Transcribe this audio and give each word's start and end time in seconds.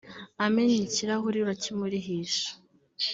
amennye 0.45 0.75
ikirahuri 0.87 1.37
urakimurihisha 1.39 2.49